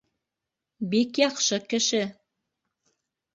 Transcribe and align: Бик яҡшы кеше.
Бик 0.93 1.19
яҡшы 1.23 1.59
кеше. 1.75 2.01